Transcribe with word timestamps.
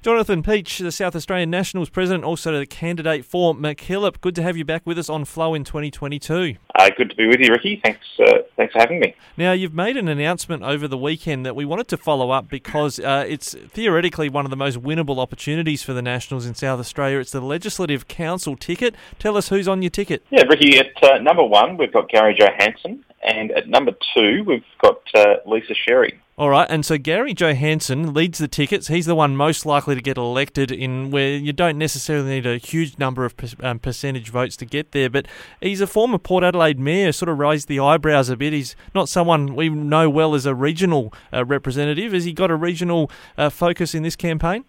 Jonathan 0.00 0.44
Pietzsch, 0.44 0.78
the 0.78 0.92
South 0.92 1.16
Australian 1.16 1.50
Nationals 1.50 1.90
president, 1.90 2.22
also 2.22 2.56
the 2.56 2.66
candidate 2.66 3.24
for 3.24 3.52
MacKillop. 3.52 4.20
Good 4.20 4.36
to 4.36 4.42
have 4.44 4.56
you 4.56 4.64
back 4.64 4.82
with 4.86 4.96
us 4.96 5.08
on 5.08 5.24
Flow 5.24 5.54
in 5.54 5.64
2022. 5.64 6.54
Uh, 6.76 6.90
good 6.96 7.10
to 7.10 7.16
be 7.16 7.26
with 7.26 7.40
you, 7.40 7.50
Ricky. 7.50 7.80
Thanks, 7.82 8.06
uh, 8.20 8.42
thanks 8.56 8.72
for 8.72 8.78
having 8.78 9.00
me. 9.00 9.16
Now, 9.36 9.50
you've 9.50 9.74
made 9.74 9.96
an 9.96 10.06
announcement 10.06 10.62
over 10.62 10.86
the 10.86 10.96
weekend 10.96 11.44
that 11.44 11.56
we 11.56 11.64
wanted 11.64 11.88
to 11.88 11.96
follow 11.96 12.30
up 12.30 12.48
because 12.48 13.00
uh, 13.00 13.24
it's 13.26 13.54
theoretically 13.54 14.28
one 14.28 14.46
of 14.46 14.50
the 14.50 14.56
most 14.56 14.80
winnable 14.80 15.18
opportunities 15.18 15.82
for 15.82 15.92
the 15.92 16.02
Nationals 16.02 16.46
in 16.46 16.54
South 16.54 16.78
Australia. 16.78 17.18
It's 17.18 17.32
the 17.32 17.40
Legislative 17.40 18.06
Council 18.06 18.54
ticket. 18.54 18.94
Tell 19.18 19.36
us 19.36 19.48
who's 19.48 19.66
on 19.66 19.82
your 19.82 19.90
ticket. 19.90 20.22
Yeah, 20.30 20.44
Ricky, 20.44 20.78
at 20.78 21.02
uh, 21.02 21.18
number 21.18 21.42
one, 21.42 21.76
we've 21.76 21.92
got 21.92 22.08
Gary 22.08 22.36
Johanson, 22.38 23.04
and 23.22 23.50
at 23.52 23.68
number 23.68 23.92
two, 24.14 24.44
we've 24.46 24.64
got 24.80 25.00
uh, 25.14 25.36
Lisa 25.46 25.74
Sherry. 25.74 26.20
All 26.38 26.50
right, 26.50 26.68
and 26.70 26.86
so 26.86 26.98
Gary 26.98 27.34
Johanson 27.34 28.14
leads 28.14 28.38
the 28.38 28.46
tickets. 28.46 28.86
He's 28.86 29.06
the 29.06 29.16
one 29.16 29.36
most 29.36 29.66
likely 29.66 29.96
to 29.96 30.00
get 30.00 30.16
elected 30.16 30.70
in 30.70 31.10
where 31.10 31.30
you 31.36 31.52
don't 31.52 31.76
necessarily 31.76 32.28
need 32.28 32.46
a 32.46 32.58
huge 32.58 32.96
number 32.96 33.24
of 33.24 33.34
um, 33.60 33.80
percentage 33.80 34.30
votes 34.30 34.56
to 34.58 34.64
get 34.64 34.92
there. 34.92 35.10
But 35.10 35.26
he's 35.60 35.80
a 35.80 35.86
former 35.88 36.16
Port 36.16 36.44
Adelaide 36.44 36.78
mayor, 36.78 37.10
sort 37.10 37.28
of 37.28 37.40
raised 37.40 37.66
the 37.66 37.80
eyebrows 37.80 38.28
a 38.28 38.36
bit. 38.36 38.52
He's 38.52 38.76
not 38.94 39.08
someone 39.08 39.56
we 39.56 39.68
know 39.68 40.08
well 40.08 40.36
as 40.36 40.46
a 40.46 40.54
regional 40.54 41.12
uh, 41.32 41.44
representative. 41.44 42.12
Has 42.12 42.24
he 42.24 42.32
got 42.32 42.52
a 42.52 42.56
regional 42.56 43.10
uh, 43.36 43.50
focus 43.50 43.92
in 43.92 44.04
this 44.04 44.14
campaign? 44.14 44.64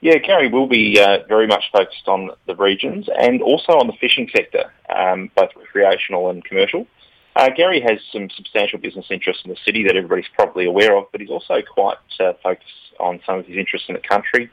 Yeah, 0.00 0.18
Gary 0.18 0.48
will 0.48 0.66
be 0.66 0.98
uh, 1.00 1.18
very 1.28 1.46
much 1.46 1.66
focused 1.72 2.08
on 2.08 2.30
the 2.48 2.56
regions 2.56 3.06
and 3.16 3.40
also 3.40 3.74
on 3.74 3.86
the 3.86 3.92
fishing 4.00 4.28
sector, 4.34 4.72
um, 4.92 5.30
both 5.36 5.50
recreational 5.54 6.30
and 6.30 6.44
commercial. 6.44 6.88
Uh, 7.34 7.48
Gary 7.50 7.80
has 7.80 7.98
some 8.12 8.28
substantial 8.36 8.78
business 8.78 9.06
interests 9.10 9.42
in 9.44 9.50
the 9.50 9.56
city 9.64 9.84
that 9.84 9.96
everybody's 9.96 10.28
probably 10.34 10.66
aware 10.66 10.96
of, 10.96 11.06
but 11.12 11.20
he's 11.20 11.30
also 11.30 11.62
quite 11.62 11.96
uh, 12.20 12.32
focused 12.42 12.70
on 13.00 13.20
some 13.24 13.38
of 13.38 13.46
his 13.46 13.56
interests 13.56 13.88
in 13.88 13.94
the 13.94 14.00
country 14.00 14.50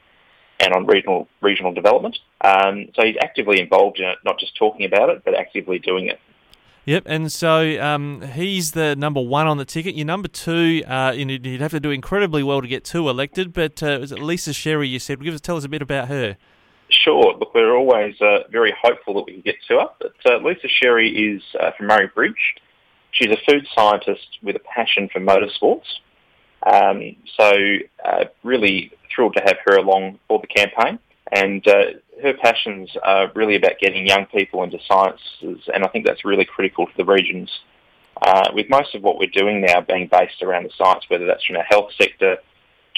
and 0.60 0.72
on 0.72 0.86
regional 0.86 1.28
regional 1.40 1.72
development. 1.72 2.18
Um, 2.42 2.88
so 2.94 3.04
he's 3.04 3.16
actively 3.20 3.60
involved 3.60 3.98
in 3.98 4.06
it, 4.06 4.18
not 4.24 4.38
just 4.38 4.56
talking 4.56 4.86
about 4.86 5.10
it, 5.10 5.22
but 5.24 5.34
actively 5.34 5.78
doing 5.78 6.08
it. 6.08 6.20
Yep, 6.86 7.04
and 7.06 7.30
so 7.30 7.80
um, 7.80 8.22
he's 8.22 8.72
the 8.72 8.96
number 8.96 9.20
one 9.20 9.46
on 9.46 9.58
the 9.58 9.66
ticket. 9.66 9.94
Your 9.94 10.06
number 10.06 10.28
two, 10.28 10.82
uh, 10.86 11.12
you'd 11.14 11.60
have 11.60 11.70
to 11.72 11.80
do 11.80 11.90
incredibly 11.90 12.42
well 12.42 12.62
to 12.62 12.68
get 12.68 12.84
two 12.84 13.08
elected, 13.10 13.52
but 13.52 13.82
uh, 13.82 13.98
was 14.00 14.12
it 14.12 14.18
Lisa 14.18 14.54
Sherry? 14.54 14.88
You 14.88 14.98
said, 14.98 15.22
give 15.22 15.34
us 15.34 15.40
tell 15.42 15.58
us 15.58 15.64
a 15.64 15.68
bit 15.68 15.82
about 15.82 16.08
her. 16.08 16.38
Sure. 16.88 17.36
Look, 17.38 17.54
we're 17.54 17.76
always 17.76 18.20
uh, 18.20 18.48
very 18.50 18.74
hopeful 18.82 19.14
that 19.14 19.26
we 19.26 19.34
can 19.34 19.42
get 19.42 19.56
to 19.68 19.78
her. 19.78 19.88
But 20.00 20.14
uh, 20.26 20.38
Lisa 20.38 20.68
Sherry 20.68 21.10
is 21.10 21.42
uh, 21.60 21.70
from 21.76 21.86
Murray 21.86 22.10
Bridge. 22.12 22.56
She's 23.12 23.30
a 23.30 23.38
food 23.50 23.66
scientist 23.74 24.38
with 24.42 24.56
a 24.56 24.60
passion 24.60 25.08
for 25.12 25.20
motorsports. 25.20 25.86
Um, 26.62 27.16
so 27.38 27.52
uh, 28.04 28.24
really 28.42 28.92
thrilled 29.14 29.34
to 29.34 29.42
have 29.44 29.56
her 29.66 29.76
along 29.76 30.18
for 30.28 30.40
the 30.40 30.46
campaign. 30.46 30.98
And 31.32 31.66
uh, 31.66 31.84
her 32.22 32.34
passions 32.34 32.90
are 33.02 33.30
really 33.34 33.56
about 33.56 33.78
getting 33.80 34.06
young 34.06 34.26
people 34.26 34.62
into 34.62 34.78
sciences, 34.86 35.68
and 35.72 35.84
I 35.84 35.88
think 35.88 36.06
that's 36.06 36.24
really 36.24 36.44
critical 36.44 36.86
to 36.86 36.92
the 36.96 37.04
regions. 37.04 37.50
Uh, 38.20 38.50
with 38.52 38.68
most 38.68 38.94
of 38.94 39.02
what 39.02 39.18
we're 39.18 39.30
doing 39.32 39.60
now 39.60 39.80
being 39.80 40.08
based 40.10 40.42
around 40.42 40.64
the 40.64 40.70
science, 40.76 41.04
whether 41.08 41.26
that's 41.26 41.44
from 41.44 41.56
the 41.56 41.62
health 41.62 41.90
sector, 41.96 42.36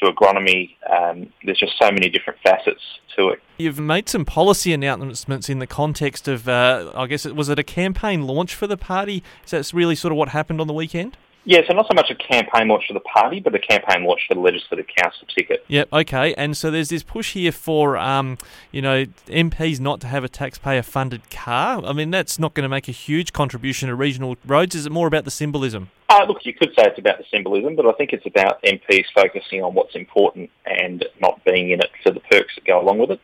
to 0.03 0.13
agronomy. 0.13 0.77
Um, 0.91 1.33
there's 1.45 1.59
just 1.59 1.73
so 1.81 1.91
many 1.91 2.09
different 2.09 2.39
facets 2.45 2.83
to 3.17 3.29
it. 3.29 3.43
You've 3.59 3.79
made 3.79 4.09
some 4.09 4.25
policy 4.25 4.73
announcements 4.73 5.49
in 5.49 5.59
the 5.59 5.67
context 5.67 6.29
of, 6.29 6.49
uh, 6.49 6.93
I 6.95 7.07
guess, 7.07 7.27
it 7.27 7.37
was 7.37 7.49
it 7.49 7.59
a 7.59 7.65
campaign 7.65 8.27
launch 8.27 8.55
for 8.55 8.67
the 8.67 8.77
party? 8.77 9.23
So 9.47 9.57
that's 9.57 9.73
really 9.73 9.95
sort 9.95 10.13
of 10.13 10.19
what 10.19 10.31
happened 10.31 10.61
on 10.61 10.67
the 10.67 10.75
weekend? 10.75 11.17
Yeah, 11.45 11.61
so 11.67 11.75
not 11.75 11.87
so 11.89 11.95
much 11.95 12.09
a 12.09 12.15
campaign 12.15 12.69
launch 12.69 12.85
for 12.87 12.95
the 12.95 13.01
party, 13.01 13.41
but 13.41 13.53
a 13.55 13.59
campaign 13.59 14.05
launch 14.05 14.21
for 14.29 14.35
the 14.35 14.41
Legislative 14.41 14.87
Council 14.97 15.27
ticket. 15.37 15.65
Yep, 15.67 15.89
okay. 15.93 16.35
And 16.35 16.57
so 16.57 16.71
there's 16.71 16.91
this 16.91 17.03
push 17.03 17.33
here 17.33 17.51
for, 17.51 17.97
um, 17.97 18.39
you 18.71 18.81
know, 18.81 19.07
MPs 19.27 19.81
not 19.81 20.01
to 20.03 20.07
have 20.07 20.23
a 20.23 20.29
taxpayer-funded 20.29 21.31
car. 21.31 21.85
I 21.85 21.93
mean, 21.93 22.13
that's 22.13 22.39
not 22.39 22.55
going 22.55 22.63
to 22.63 22.69
make 22.69 22.89
a 22.89 22.93
huge 22.93 23.33
contribution 23.33 23.89
to 23.89 23.97
regional 23.97 24.37
roads. 24.47 24.77
Is 24.77 24.87
it 24.87 24.93
more 24.93 25.09
about 25.09 25.25
the 25.25 25.33
symbolism? 25.33 25.91
Uh, 26.13 26.27
look, 26.29 26.45
you 26.45 26.53
could 26.53 26.69
say 26.77 26.85
it's 26.85 26.99
about 26.99 27.17
the 27.17 27.25
symbolism, 27.31 27.75
but 27.75 27.87
I 27.87 27.93
think 27.93 28.13
it's 28.13 28.27
about 28.27 28.63
MPs 28.65 29.07
focusing 29.15 29.63
on 29.63 29.73
what's 29.73 29.95
important 29.95 30.51
and 30.67 31.03
not 31.23 31.43
being 31.43 31.71
in 31.71 31.81
it 31.81 31.89
for 32.03 32.11
the 32.13 32.21
perks 32.21 32.55
that 32.55 32.67
go 32.67 32.79
along 32.79 32.99
with 32.99 33.13
it. 33.13 33.21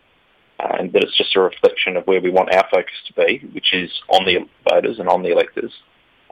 And 0.58 0.90
that 0.94 1.04
it's 1.04 1.16
just 1.18 1.36
a 1.36 1.40
reflection 1.40 1.98
of 1.98 2.06
where 2.06 2.22
we 2.22 2.30
want 2.30 2.54
our 2.54 2.64
focus 2.70 2.94
to 3.08 3.12
be, 3.12 3.46
which 3.52 3.74
is 3.74 3.90
on 4.08 4.24
the 4.24 4.38
voters 4.66 4.98
and 5.00 5.06
on 5.06 5.22
the 5.22 5.32
electors 5.32 5.70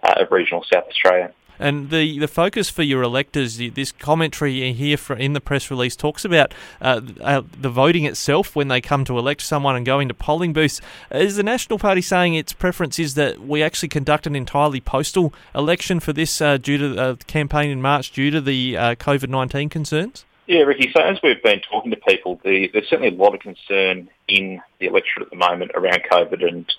uh, 0.02 0.14
of 0.16 0.32
regional 0.32 0.64
South 0.72 0.84
Australia. 0.88 1.30
And 1.58 1.90
the, 1.90 2.18
the 2.18 2.28
focus 2.28 2.70
for 2.70 2.82
your 2.82 3.02
electors, 3.02 3.58
this 3.58 3.92
commentary 3.92 4.72
here 4.72 4.96
for, 4.96 5.16
in 5.16 5.32
the 5.32 5.40
press 5.40 5.70
release 5.70 5.96
talks 5.96 6.24
about 6.24 6.52
uh, 6.80 7.00
uh, 7.20 7.42
the 7.60 7.70
voting 7.70 8.04
itself 8.04 8.54
when 8.54 8.68
they 8.68 8.80
come 8.80 9.04
to 9.04 9.18
elect 9.18 9.42
someone 9.42 9.76
and 9.76 9.86
go 9.86 10.00
into 10.00 10.14
polling 10.14 10.52
booths. 10.52 10.80
Is 11.10 11.36
the 11.36 11.42
National 11.42 11.78
Party 11.78 12.02
saying 12.02 12.34
its 12.34 12.52
preference 12.52 12.98
is 12.98 13.14
that 13.14 13.40
we 13.40 13.62
actually 13.62 13.88
conduct 13.88 14.26
an 14.26 14.36
entirely 14.36 14.80
postal 14.80 15.32
election 15.54 16.00
for 16.00 16.12
this 16.12 16.40
uh, 16.40 16.56
due 16.58 16.78
to 16.78 16.88
the 16.88 17.02
uh, 17.02 17.16
campaign 17.26 17.70
in 17.70 17.80
March 17.82 18.12
due 18.12 18.30
to 18.30 18.40
the 18.40 18.76
uh, 18.76 18.94
COVID 18.96 19.28
19 19.28 19.68
concerns? 19.68 20.24
Yeah, 20.46 20.60
Ricky. 20.60 20.92
So 20.92 21.02
as 21.02 21.18
we've 21.22 21.42
been 21.42 21.60
talking 21.60 21.90
to 21.90 21.96
people, 21.96 22.40
the, 22.44 22.70
there's 22.72 22.88
certainly 22.88 23.14
a 23.14 23.18
lot 23.18 23.34
of 23.34 23.40
concern 23.40 24.08
in 24.28 24.60
the 24.78 24.86
electorate 24.86 25.26
at 25.26 25.30
the 25.30 25.36
moment 25.36 25.72
around 25.74 26.02
COVID 26.10 26.46
and, 26.46 26.72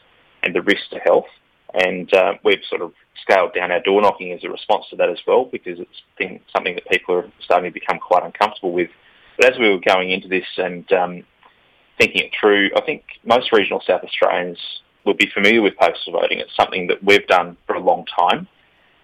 and 0.44 0.56
the 0.56 0.62
risk 0.62 0.90
to 0.92 1.00
health. 1.00 1.28
And 1.74 2.12
uh, 2.14 2.34
we've 2.44 2.64
sort 2.70 2.82
of 2.82 2.94
scaled 3.22 3.54
down 3.54 3.72
our 3.72 3.82
door 3.82 4.02
knocking 4.02 4.32
as 4.32 4.44
a 4.44 4.50
response 4.50 4.86
to 4.90 4.96
that 4.98 5.10
as 5.10 5.20
well, 5.28 5.46
because 5.46 5.80
it's 5.80 6.02
been 6.18 6.40
something 6.56 6.76
that 6.76 6.90
people 6.90 7.16
are 7.16 7.32
starting 7.44 7.72
to 7.72 7.74
become 7.74 8.00
quite 8.00 8.24
uncomfortable 8.24 8.72
with. 8.72 8.90
But 9.38 9.54
as 9.54 9.60
we 9.60 9.70
were 9.70 9.80
going 9.80 10.12
into 10.12 10.28
this 10.28 10.46
and 10.58 10.92
um, 10.94 11.24
thinking 12.00 12.24
it 12.24 12.32
through, 12.40 12.72
I 12.76 12.82
think 12.82 13.04
most 13.26 13.52
regional 13.52 13.82
South 13.86 14.04
Australians 14.04 14.58
will 15.06 15.14
be 15.14 15.30
familiar 15.34 15.62
with 15.62 15.78
postal 15.78 16.14
voting. 16.14 16.40
It's 16.40 16.56
something 16.56 16.88
that 16.88 17.04
we've 17.04 17.28
done 17.28 17.58
for 17.66 17.76
a 17.76 17.80
long 17.80 18.06
time, 18.06 18.48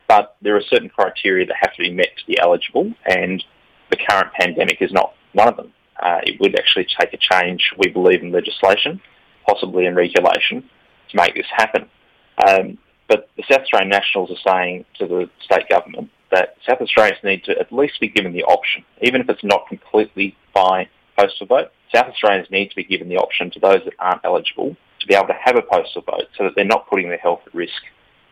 but 0.07 0.35
there 0.41 0.56
are 0.56 0.62
certain 0.62 0.90
criteria 0.90 1.46
that 1.46 1.56
have 1.59 1.73
to 1.75 1.81
be 1.81 1.91
met 1.91 2.09
to 2.18 2.25
be 2.25 2.40
eligible, 2.40 2.91
and 3.06 3.44
the 3.90 3.97
current 4.09 4.34
pandemic 4.34 4.81
is 4.81 4.91
not 4.91 5.13
one 5.34 5.47
of 5.47 5.57
them. 5.57 5.72
Uh, 6.02 6.19
it 6.23 6.40
would 6.40 6.57
actually 6.57 6.88
take 7.00 7.13
a 7.13 7.18
change, 7.18 7.72
we 7.78 7.90
believe, 7.90 8.22
in 8.22 8.31
legislation, 8.31 9.00
possibly 9.47 9.85
in 9.85 9.96
regulation, 9.96 10.68
to 11.09 11.18
make 11.18 11.35
this 11.35 11.46
happen. 11.56 11.90
Um, 12.38 12.78
but 13.08 13.30
the 13.38 13.44
South 13.50 13.62
Australian 13.62 13.90
Nationals 13.90 14.32
are 14.32 14.52
saying 14.52 14.86
to 15.00 15.08
the 15.08 15.30
state 15.42 15.70
government 15.70 16.10
that 16.32 16.56
South 16.68 16.82
Australians 16.82 17.20
need 17.24 17.44
to 17.44 17.58
at 17.60 17.72
least 17.72 18.00
be 18.00 18.08
given 18.08 18.34
the 18.34 18.44
option, 18.44 18.84
even 19.02 19.22
if 19.22 19.30
it's 19.30 19.44
not 19.44 19.68
completely 19.68 20.36
by 20.54 20.88
postal 21.18 21.46
vote. 21.46 21.72
South 21.94 22.08
Australians 22.08 22.50
need 22.50 22.70
to 22.70 22.76
be 22.76 22.84
given 22.84 23.08
the 23.08 23.18
option 23.18 23.52
to 23.52 23.60
those 23.60 23.82
that 23.86 23.94
aren't 24.00 24.22
eligible 24.24 24.76
to 25.00 25.08
be 25.08 25.14
able 25.14 25.28
to 25.28 25.38
have 25.44 25.58
a 25.58 25.62
postal 25.62 26.02
vote 26.02 26.28
so 26.38 26.46
that 26.46 26.54
they're 26.56 26.66
not 26.66 26.90
putting 26.90 27.10
their 27.10 27.18
health 27.18 27.42
at 27.46 27.54
risk 27.54 27.84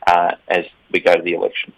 uh, 0.07 0.31
as 0.47 0.65
we 0.91 0.99
go 0.99 1.13
to 1.13 1.21
the 1.21 1.33
election. 1.33 1.73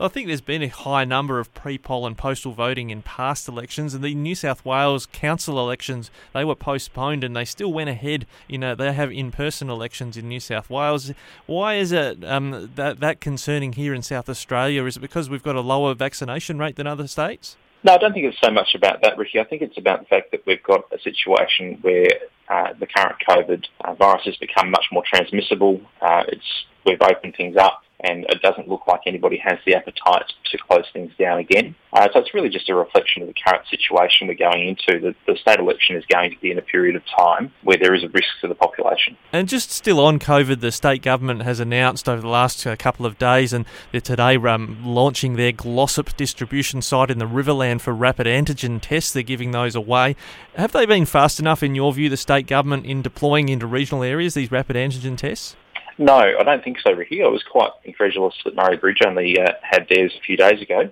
I 0.00 0.08
think 0.08 0.26
there's 0.26 0.40
been 0.40 0.62
a 0.62 0.68
high 0.68 1.04
number 1.04 1.38
of 1.38 1.52
pre-poll 1.54 2.06
and 2.06 2.16
postal 2.16 2.52
voting 2.52 2.90
in 2.90 3.02
past 3.02 3.48
elections, 3.48 3.94
and 3.94 4.02
the 4.02 4.14
New 4.14 4.34
South 4.34 4.64
Wales 4.64 5.06
council 5.06 5.58
elections 5.58 6.10
they 6.32 6.44
were 6.44 6.54
postponed, 6.54 7.24
and 7.24 7.34
they 7.34 7.44
still 7.44 7.72
went 7.72 7.90
ahead. 7.90 8.26
You 8.46 8.58
know, 8.58 8.74
they 8.74 8.92
have 8.92 9.10
in-person 9.10 9.68
elections 9.70 10.16
in 10.16 10.28
New 10.28 10.40
South 10.40 10.70
Wales. 10.70 11.12
Why 11.46 11.74
is 11.74 11.92
it 11.92 12.24
um, 12.24 12.70
that 12.74 13.00
that 13.00 13.20
concerning 13.20 13.74
here 13.74 13.94
in 13.94 14.02
South 14.02 14.28
Australia? 14.28 14.84
Is 14.84 14.96
it 14.96 15.00
because 15.00 15.28
we've 15.28 15.42
got 15.42 15.56
a 15.56 15.60
lower 15.60 15.94
vaccination 15.94 16.58
rate 16.58 16.76
than 16.76 16.86
other 16.86 17.06
states? 17.06 17.56
No, 17.84 17.94
I 17.94 17.98
don't 17.98 18.12
think 18.12 18.26
it's 18.26 18.40
so 18.42 18.50
much 18.50 18.74
about 18.74 19.02
that, 19.02 19.16
Ricky. 19.16 19.38
I 19.38 19.44
think 19.44 19.62
it's 19.62 19.78
about 19.78 20.00
the 20.00 20.06
fact 20.06 20.32
that 20.32 20.44
we've 20.46 20.62
got 20.62 20.84
a 20.92 20.98
situation 20.98 21.78
where 21.82 22.08
uh, 22.48 22.72
the 22.78 22.86
current 22.86 23.16
COVID 23.28 23.64
uh, 23.84 23.94
virus 23.94 24.24
has 24.24 24.36
become 24.36 24.70
much 24.70 24.86
more 24.92 25.02
transmissible. 25.06 25.80
Uh, 26.00 26.24
it's 26.28 26.64
we've 26.84 27.02
opened 27.02 27.34
things 27.36 27.56
up 27.56 27.82
and 28.00 28.24
it 28.28 28.40
doesn't 28.42 28.68
look 28.68 28.86
like 28.86 29.00
anybody 29.06 29.40
has 29.42 29.58
the 29.66 29.74
appetite 29.74 30.32
to 30.50 30.58
close 30.58 30.84
things 30.92 31.10
down 31.18 31.38
again. 31.38 31.74
Uh, 31.92 32.06
so 32.12 32.20
it's 32.20 32.32
really 32.32 32.48
just 32.48 32.68
a 32.68 32.74
reflection 32.74 33.22
of 33.22 33.28
the 33.28 33.34
current 33.34 33.66
situation 33.68 34.28
we're 34.28 34.34
going 34.34 34.68
into. 34.68 35.00
The, 35.00 35.14
the 35.26 35.36
state 35.38 35.58
election 35.58 35.96
is 35.96 36.04
going 36.06 36.30
to 36.30 36.38
be 36.38 36.50
in 36.50 36.58
a 36.58 36.62
period 36.62 36.96
of 36.96 37.02
time 37.18 37.52
where 37.62 37.76
there 37.76 37.94
is 37.94 38.04
a 38.04 38.08
risk 38.08 38.28
to 38.42 38.48
the 38.48 38.54
population. 38.54 39.16
And 39.32 39.48
just 39.48 39.70
still 39.70 40.00
on 40.00 40.18
COVID, 40.18 40.60
the 40.60 40.70
state 40.70 41.02
government 41.02 41.42
has 41.42 41.60
announced 41.60 42.08
over 42.08 42.20
the 42.20 42.28
last 42.28 42.64
uh, 42.66 42.76
couple 42.76 43.06
of 43.06 43.18
days, 43.18 43.52
and 43.52 43.64
they're 43.90 44.00
today 44.00 44.36
um, 44.36 44.80
launching 44.84 45.36
their 45.36 45.52
Glossop 45.52 46.16
distribution 46.16 46.82
site 46.82 47.10
in 47.10 47.18
the 47.18 47.26
Riverland 47.26 47.80
for 47.80 47.92
rapid 47.92 48.26
antigen 48.26 48.80
tests. 48.80 49.12
They're 49.12 49.22
giving 49.22 49.50
those 49.50 49.74
away. 49.74 50.14
Have 50.54 50.72
they 50.72 50.86
been 50.86 51.06
fast 51.06 51.40
enough, 51.40 51.62
in 51.62 51.74
your 51.74 51.92
view, 51.92 52.08
the 52.08 52.16
state 52.16 52.37
government, 52.46 52.86
in 52.86 53.02
deploying 53.02 53.48
into 53.48 53.66
regional 53.66 54.02
areas 54.02 54.34
these 54.34 54.50
rapid 54.50 54.76
antigen 54.76 55.16
tests? 55.16 55.56
No, 55.98 56.14
I 56.14 56.42
don't 56.44 56.62
think 56.62 56.78
so, 56.80 56.92
Ricky. 56.92 57.22
I 57.22 57.28
was 57.28 57.42
quite 57.42 57.70
incredulous 57.84 58.34
that 58.44 58.54
Murray 58.54 58.76
Bridge 58.76 59.00
only 59.04 59.38
uh, 59.38 59.52
had 59.62 59.88
theirs 59.90 60.14
a 60.16 60.20
few 60.20 60.36
days 60.36 60.62
ago. 60.62 60.90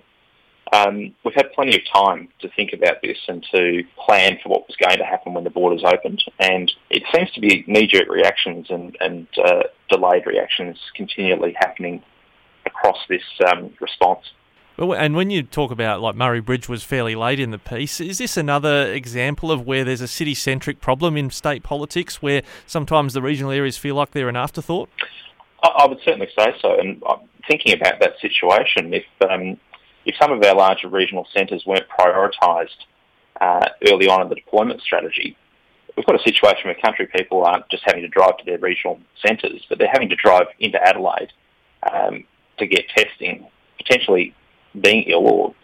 Um, 0.73 1.15
we've 1.23 1.33
had 1.33 1.53
plenty 1.53 1.77
of 1.77 1.81
time 1.93 2.27
to 2.41 2.49
think 2.49 2.73
about 2.73 3.01
this 3.01 3.17
and 3.29 3.45
to 3.53 3.83
plan 4.05 4.37
for 4.43 4.49
what 4.49 4.67
was 4.67 4.75
going 4.75 4.97
to 4.97 5.05
happen 5.05 5.33
when 5.33 5.45
the 5.45 5.49
borders 5.49 5.83
opened. 5.85 6.21
And 6.39 6.69
it 6.89 7.03
seems 7.15 7.31
to 7.31 7.39
be 7.39 7.63
knee-jerk 7.67 8.09
reactions 8.09 8.67
and, 8.69 8.97
and 8.99 9.27
uh, 9.41 9.63
delayed 9.89 10.25
reactions 10.25 10.77
continually 10.93 11.55
happening 11.57 12.03
across 12.65 12.97
this 13.07 13.23
um, 13.49 13.71
response. 13.79 14.25
And 14.79 15.15
when 15.15 15.31
you 15.31 15.41
talk 15.41 15.71
about 15.71 16.01
like 16.01 16.15
Murray 16.15 16.39
Bridge 16.39 16.69
was 16.69 16.83
fairly 16.83 17.15
late 17.15 17.39
in 17.39 17.49
the 17.49 17.57
piece, 17.57 17.99
is 17.99 18.19
this 18.19 18.37
another 18.37 18.91
example 18.93 19.51
of 19.51 19.65
where 19.65 19.83
there's 19.83 20.01
a 20.01 20.07
city 20.07 20.35
centric 20.35 20.81
problem 20.81 21.17
in 21.17 21.31
state 21.31 21.63
politics 21.63 22.21
where 22.21 22.43
sometimes 22.67 23.13
the 23.13 23.21
regional 23.21 23.51
areas 23.51 23.77
feel 23.77 23.95
like 23.95 24.11
they're 24.11 24.29
an 24.29 24.35
afterthought? 24.35 24.89
I, 25.63 25.87
would 25.87 25.99
certainly 26.05 26.29
say 26.37 26.53
so. 26.61 26.77
And 26.79 27.01
thinking 27.49 27.73
about 27.73 27.99
that 28.01 28.19
situation, 28.21 28.93
if 28.93 29.05
um, 29.27 29.57
if 30.05 30.15
some 30.21 30.31
of 30.31 30.43
our 30.43 30.55
larger 30.55 30.87
regional 30.87 31.27
centres 31.33 31.63
weren't 31.65 31.87
prioritised 31.89 32.85
uh, 33.41 33.67
early 33.91 34.07
on 34.07 34.21
in 34.21 34.29
the 34.29 34.35
deployment 34.35 34.81
strategy, 34.81 35.35
we've 35.95 36.05
got 36.05 36.15
a 36.15 36.23
situation 36.23 36.65
where 36.65 36.75
country 36.75 37.07
people 37.07 37.43
aren't 37.43 37.67
just 37.69 37.83
having 37.85 38.03
to 38.03 38.07
drive 38.07 38.37
to 38.37 38.45
their 38.45 38.59
regional 38.59 38.99
centres, 39.25 39.65
but 39.67 39.79
they're 39.79 39.91
having 39.91 40.09
to 40.09 40.15
drive 40.15 40.45
into 40.59 40.81
Adelaide 40.81 41.33
um, 41.91 42.23
to 42.59 42.67
get 42.67 42.87
testing, 42.89 43.47
potentially 43.77 44.35
being 44.81 45.03
ill 45.03 45.27
or 45.27 45.55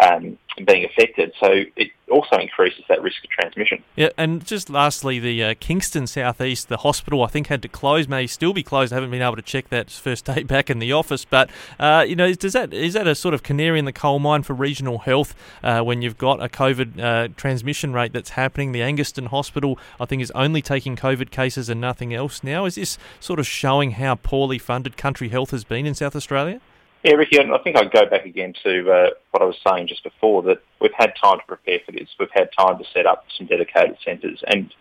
um, 0.00 0.38
being 0.66 0.84
affected. 0.84 1.32
So 1.40 1.64
it 1.76 1.90
also 2.10 2.36
increases 2.36 2.84
that 2.88 3.02
risk 3.02 3.22
of 3.24 3.30
transmission. 3.30 3.82
Yeah, 3.96 4.08
and 4.16 4.44
just 4.44 4.68
lastly, 4.70 5.18
the 5.18 5.44
uh, 5.44 5.54
Kingston 5.60 6.06
Southeast, 6.06 6.68
the 6.68 6.78
hospital, 6.78 7.22
I 7.22 7.28
think 7.28 7.46
had 7.48 7.62
to 7.62 7.68
close, 7.68 8.08
may 8.08 8.26
still 8.26 8.52
be 8.52 8.62
closed. 8.62 8.92
I 8.92 8.96
haven't 8.96 9.10
been 9.10 9.22
able 9.22 9.36
to 9.36 9.42
check 9.42 9.68
that 9.68 9.90
first 9.90 10.24
day 10.26 10.42
back 10.42 10.70
in 10.70 10.78
the 10.78 10.92
office, 10.92 11.24
but 11.24 11.50
uh, 11.78 12.04
you 12.06 12.16
know, 12.16 12.32
does 12.32 12.52
that 12.52 12.72
is 12.72 12.94
that 12.94 13.06
a 13.06 13.14
sort 13.14 13.34
of 13.34 13.42
canary 13.42 13.78
in 13.78 13.84
the 13.84 13.92
coal 13.92 14.18
mine 14.18 14.42
for 14.42 14.54
regional 14.54 14.98
health 14.98 15.34
uh, 15.62 15.80
when 15.82 16.02
you've 16.02 16.18
got 16.18 16.42
a 16.42 16.48
COVID 16.48 17.00
uh, 17.00 17.28
transmission 17.36 17.92
rate 17.92 18.12
that's 18.12 18.30
happening? 18.30 18.72
The 18.72 18.80
Angaston 18.80 19.28
Hospital, 19.28 19.78
I 19.98 20.06
think, 20.06 20.22
is 20.22 20.30
only 20.32 20.62
taking 20.62 20.96
COVID 20.96 21.30
cases 21.30 21.68
and 21.68 21.80
nothing 21.80 22.14
else 22.14 22.42
now. 22.42 22.64
Is 22.64 22.74
this 22.74 22.98
sort 23.18 23.38
of 23.38 23.46
showing 23.46 23.92
how 23.92 24.14
poorly 24.16 24.58
funded 24.58 24.96
country 24.96 25.28
health 25.28 25.50
has 25.50 25.64
been 25.64 25.86
in 25.86 25.94
South 25.94 26.16
Australia? 26.16 26.60
Yeah, 27.02 27.14
Ricky, 27.14 27.40
I 27.40 27.58
think 27.64 27.76
I'd 27.76 27.92
go 27.92 28.04
back 28.04 28.26
again 28.26 28.52
to 28.62 28.90
uh, 28.90 29.10
what 29.30 29.42
I 29.42 29.46
was 29.46 29.56
saying 29.66 29.88
just 29.88 30.04
before, 30.04 30.42
that 30.42 30.62
we've 30.82 30.90
had 30.94 31.14
time 31.22 31.38
to 31.38 31.46
prepare 31.46 31.78
for 31.86 31.92
this. 31.92 32.08
We've 32.18 32.28
had 32.30 32.50
time 32.58 32.76
to 32.76 32.84
set 32.92 33.06
up 33.06 33.24
some 33.38 33.46
dedicated 33.46 33.96
centres. 34.04 34.42
And 34.46 34.72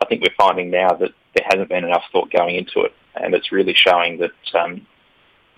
I 0.00 0.06
think 0.06 0.22
we're 0.22 0.34
finding 0.38 0.70
now 0.70 0.92
that 0.92 1.10
there 1.34 1.44
hasn't 1.44 1.68
been 1.68 1.84
enough 1.84 2.04
thought 2.12 2.30
going 2.30 2.54
into 2.54 2.82
it. 2.82 2.92
And 3.16 3.34
it's 3.34 3.50
really 3.50 3.74
showing 3.74 4.18
that 4.18 4.30
um, 4.54 4.86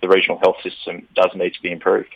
the 0.01 0.09
regional 0.09 0.39
health 0.39 0.57
system 0.63 1.07
does 1.15 1.31
need 1.35 1.53
to 1.55 1.63
be 1.63 1.73
improved. 1.73 2.15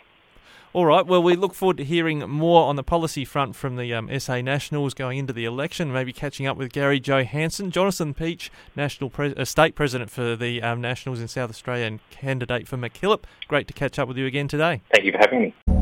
All 0.73 0.87
right. 0.87 1.05
Well, 1.05 1.21
we 1.21 1.35
look 1.35 1.53
forward 1.53 1.77
to 1.77 1.83
hearing 1.83 2.27
more 2.27 2.65
on 2.65 2.77
the 2.77 2.83
policy 2.83 3.25
front 3.25 3.55
from 3.55 3.75
the 3.75 3.93
um, 3.93 4.09
SA 4.19 4.41
Nationals 4.41 4.95
going 4.95 5.19
into 5.19 5.31
the 5.31 5.45
election. 5.45 5.93
Maybe 5.93 6.11
catching 6.11 6.47
up 6.47 6.57
with 6.57 6.71
Gary 6.71 6.99
Johanson, 6.99 7.69
Jonathan 7.69 8.15
Pietzsch, 8.15 8.49
national 8.75 9.11
Pre- 9.11 9.35
uh, 9.35 9.45
state 9.45 9.75
president 9.75 10.09
for 10.09 10.35
the 10.35 10.63
um, 10.63 10.81
Nationals 10.81 11.21
in 11.21 11.27
South 11.27 11.51
Australia 11.51 11.85
and 11.85 11.99
candidate 12.09 12.67
for 12.67 12.77
MacKillop. 12.77 13.25
Great 13.47 13.67
to 13.67 13.73
catch 13.73 13.99
up 13.99 14.07
with 14.07 14.17
you 14.17 14.25
again 14.25 14.47
today. 14.47 14.81
Thank 14.91 15.05
you 15.05 15.11
for 15.11 15.19
having 15.19 15.41
me. 15.43 15.53